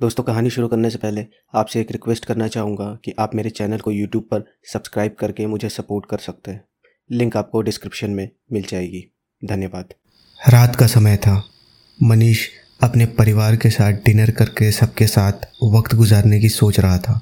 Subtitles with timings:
[0.00, 1.24] दोस्तों, कहानी शुरू करने से पहले
[1.54, 5.68] आपसे एक रिक्वेस्ट करना चाहूँगा कि आप मेरे चैनल को यूट्यूब पर सब्सक्राइब करके मुझे
[5.68, 6.64] सपोर्ट कर सकते हैं।
[7.10, 9.02] लिंक आपको डिस्क्रिप्शन में मिल जाएगी।
[9.42, 9.94] धन्यवाद।
[10.38, 11.42] रात का समय था।
[12.02, 12.46] मनीष
[12.82, 17.20] अपने परिवार के साथ डिनर करके सबके साथ वक्त गुजारने की सोच रहा था।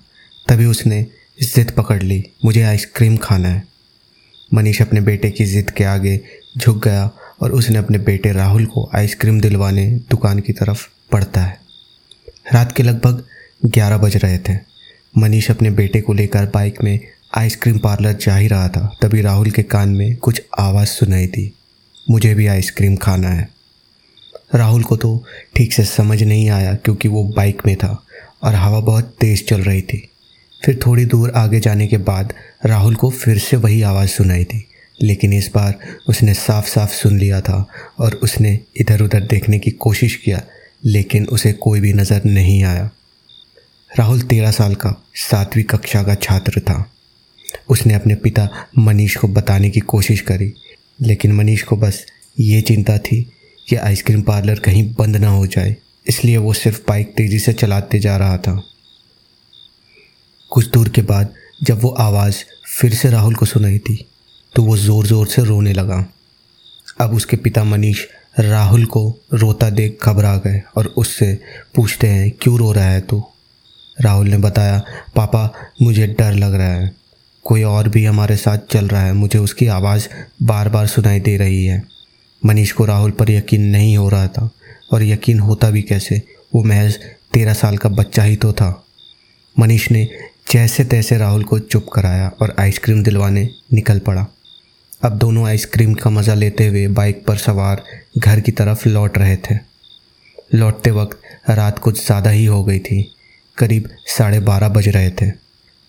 [0.48, 1.06] तभी उसने
[1.42, 3.64] ज़िद पकड़ ली, मुझे आइसक्रीम खाना है।
[4.54, 6.20] मनीष अपने बेटे की ज़िद के आगे
[6.58, 7.10] झुक गया
[7.40, 11.63] और उसने अपने बेटे राहुल को आइसक्रीम दिलवाने दुकान की तरफ़ बढ़ता है।
[12.54, 13.24] रात के लगभग
[13.64, 14.58] ग्यारह बज रहे थे।
[15.18, 17.00] मनीष अपने बेटे को लेकर बाइक में
[17.34, 21.52] आइसक्रीम पार्लर जा ही रहा था। तभी राहुल के कान में कुछ आवाज़ सुनाई दी।
[22.10, 23.48] मुझे भी आइसक्रीम खाना है।
[24.54, 25.24] राहुल को तो
[25.56, 28.04] ठीक से समझ नहीं आया क्योंकि वो बाइक में था
[28.42, 30.10] और हवा बहुत तेज़ चल रही थी।
[30.64, 32.34] फिर थोड़ी दूर आगे जाने के बाद
[32.66, 34.68] राहुल को फिर से वही आवाज़ सुनाई थी
[35.02, 35.74] लेकिन इस बार
[36.08, 37.66] उसने साफ़ साफ़ सुन लिया था
[37.98, 40.42] और उसने इधर उधर देखने की कोशिश किया
[40.84, 42.90] लेकिन उसे कोई भी नज़र नहीं आया।
[43.90, 46.84] राहुल तेरह साल का सातवीं कक्षा का छात्र था।
[47.68, 50.52] उसने अपने पिता मनीष को बताने की कोशिश करी,
[51.00, 52.04] लेकिन मनीष को बस
[52.38, 53.22] ये चिंता थी
[53.68, 55.76] कि आइसक्रीम पार्लर कहीं बंद ना हो जाए,
[56.06, 58.62] इसलिए वो सिर्फ़ बाइक तेज़ी से चलाते जा रहा था।
[60.50, 64.04] कुछ दूर के बाद जब वो आवाज़ फिर से राहुल को सुनाई थी
[64.54, 66.04] तो वो ज़ोर ज़ोर से रोने लगा।
[67.00, 68.04] अब उसके पिता मनीष
[68.38, 71.38] राहुल को रोता देख घबरा गए और उससे
[71.74, 73.24] पूछते हैं, क्यों रो रहा है तू?
[74.00, 74.82] राहुल ने बताया,
[75.16, 76.94] पापा, मुझे डर लग रहा है।
[77.44, 80.08] कोई और भी हमारे साथ चल रहा है, मुझे उसकी आवाज़
[80.42, 81.82] बार बार सुनाई दे रही है।
[82.46, 84.50] मनीष को राहुल पर यकीन नहीं हो रहा था,
[84.92, 86.22] और यकीन होता भी कैसे?
[86.54, 86.98] वो महज
[87.32, 88.84] तेरह साल का बच्चा ही तो था।
[89.58, 90.08] मनीष ने
[90.52, 94.26] जैसे तैसे राहुल को चुप कराया और आइसक्रीम दिलवाने निकल पड़ा।
[95.02, 97.82] अब दोनों आइसक्रीम का मज़ा लेते हुए बाइक पर सवार
[98.14, 99.54] घर की तरफ़ लौट रहे थे।
[100.54, 103.02] लौटते वक्त रात कुछ ज़्यादा ही हो गई थी।
[103.56, 105.30] करीब साढ़े बारह बज रहे थे।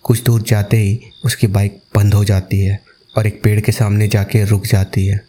[0.04, 2.78] कुछ दूर जाते ही उसकी बाइक बंद हो जाती है
[3.14, 5.20] और एक पेड़ के सामने जाके रुक जाती है।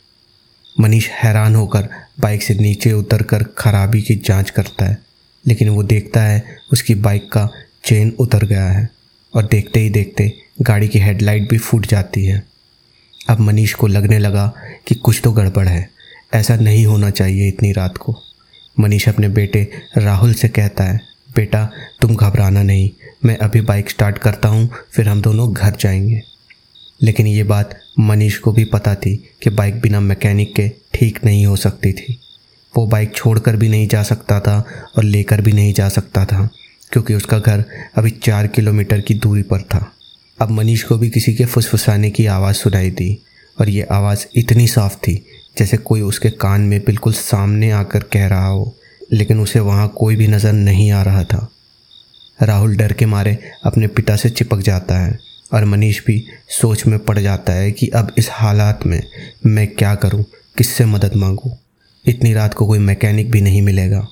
[0.75, 4.97] मनीष हैरान होकर बाइक से नीचे उतर कर खराबी की जाँच करता है,
[5.46, 7.47] लेकिन वो देखता है उसकी बाइक का
[7.84, 8.90] चेन उतर गया है
[9.34, 10.31] और देखते ही देखते
[10.62, 12.44] गाड़ी की हेडलाइट भी फूट जाती है।
[13.30, 14.52] अब मनीष को लगने लगा
[14.88, 15.90] कि कुछ तो गड़बड़ है।
[16.34, 18.22] ऐसा नहीं होना चाहिए इतनी रात को।
[18.80, 21.02] मनीष अपने बेटे राहुल से कहता है,
[21.36, 21.70] बेटा,
[22.02, 22.90] तुम घबराना नहीं।
[23.26, 26.22] मैं अभी बाइक स्टार्ट करता हूँ, फिर हम दोनों घर जाएँगे।
[27.04, 31.46] लेकिन ये बात मनीष को भी पता थी कि बाइक बिना मैकेनिक के ठीक नहीं
[31.46, 32.20] हो सकती थी।
[32.78, 34.66] वो बाइक छोड़कर भी नहीं जा सकता था
[34.98, 36.50] और लेकर भी नहीं जा सकता था,
[36.92, 37.64] क्योंकि उसका घर
[37.96, 39.94] अभी चार किलोमीटर की दूरी पर था।
[40.42, 43.24] अब मनीष को भी किसी के फुसफुसाने की आवाज़ सुनाई दी
[43.60, 45.26] और ये आवाज़ इतनी साफ़ थी
[45.57, 48.73] जैसे कोई उसके कान में बिल्कुल सामने आकर कह रहा हो
[49.13, 51.47] लेकिन उसे वहाँ कोई भी नज़र नहीं आ रहा था।
[52.40, 55.18] राहुल डर के मारे अपने पिता से चिपक जाता है
[55.53, 59.01] और मनीष भी सोच में पड़ जाता है कि अब इस हालात में
[59.45, 60.23] मैं क्या करूँ,
[60.57, 61.51] किससे मदद मांगूं?
[62.06, 64.07] इतनी रात को कोई मैकेनिक भी नहीं मिलेगा।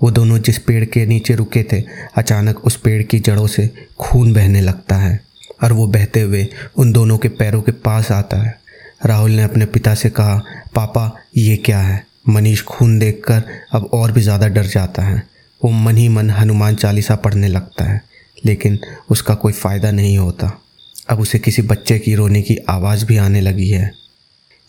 [0.00, 1.82] वो दोनों जिस पेड़ के नीचे रुके थे
[2.16, 5.20] अचानक उस पेड़ की जड़ों से खून बहने लगता है
[5.62, 6.46] और वो बहते हुए
[6.76, 8.63] उन दोनों के पैरों के पास आता है।
[9.06, 10.36] राहुल ने अपने पिता से कहा,
[10.74, 12.04] पापा, ये क्या है?
[12.28, 13.42] मनीष खून देखकर
[13.72, 15.22] अब और भी ज़्यादा डर जाता है।
[15.60, 18.00] वो मन ही मन हनुमान चालीसा पढ़ने लगता है,
[18.44, 18.78] लेकिन
[19.10, 20.50] उसका कोई फ़ायदा नहीं होता।
[21.10, 23.90] अब उसे किसी बच्चे की रोने की आवाज़ भी आने लगी है,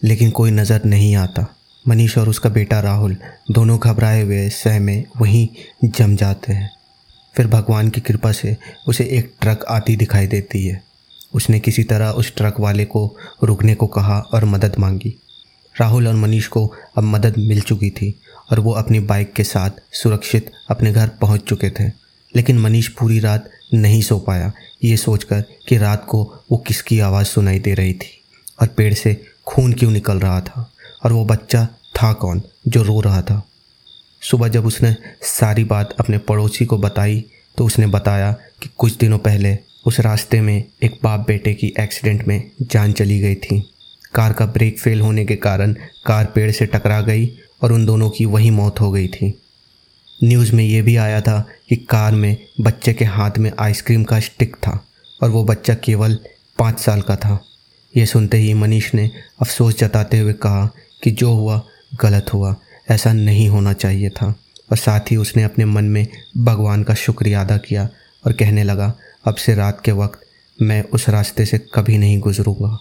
[0.02, 1.46] लेकिन कोई नज़र नहीं आता।
[1.86, 3.16] मनीष और उसका बेटा राहुल
[3.52, 5.48] दोनों घबराए हुए सह में वहीं
[5.86, 6.70] जम जाते हैं।
[7.36, 8.56] फिर भगवान की कृपा से
[8.88, 10.82] उसे एक ट्रक आती दिखाई देती है।
[11.36, 15.16] उसने किसी तरह उस ट्रक वाले को रुकने को कहा और मदद मांगी।
[15.82, 18.20] राहुल और मनीष को अब मदद मिल चुकी थी
[18.52, 21.88] और वो अपनी बाइक के साथ सुरक्षित अपने घर पहुँच चुके थे।
[22.36, 24.52] लेकिन मनीष पूरी रात नहीं सो पाया।
[24.84, 28.22] ये सोचकर कि रात को वो किसकी आवाज़ सुनाई दे रही थी
[28.62, 30.72] और पेड़ से खून क्यों निकल रहा था
[31.06, 33.44] और वो बच्चा था कौन जो रो रहा था।
[34.22, 37.26] सुबह जब उसने सारी बात अपने पड़ोसी को बताई
[37.58, 42.28] तो उसने बताया कि कुछ दिनों पहले उस रास्ते में एक बाप बेटे की एक्सीडेंट
[42.28, 43.70] में जान चली गई थी।
[44.14, 45.74] कार का ब्रेक फेल होने के कारण
[46.06, 49.42] कार पेड़ से टकरा गई और उन दोनों की वही मौत हो गई थी।
[50.24, 54.20] न्यूज़ में ये भी आया था कि कार में बच्चे के हाथ में आइसक्रीम का
[54.20, 54.86] स्टिक था
[55.24, 56.20] और वो बच्चा केवल
[56.60, 57.44] पाँच साल का था।
[57.98, 59.12] ये सुनते ही मनीष ने
[59.42, 60.70] अफसोस जताते हुए कहा
[61.04, 61.64] कि जो हुआ,
[62.02, 62.56] गलत हुआ,
[62.90, 64.36] ऐसा नहीं होना चाहिए था।
[64.72, 67.90] और साथ ही उसने अपने मन में भगवान का शुक्रिया अदा किया
[68.26, 68.94] और कहने लगा
[69.28, 70.20] अब से रात के वक्त
[70.62, 72.80] मैं उस रास्ते से कभी नहीं गुजरूँगा।